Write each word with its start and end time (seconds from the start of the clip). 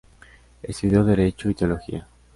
Estudió 0.63 1.03
Derecho 1.03 1.47
y 1.51 1.53
Teología. 1.53 2.07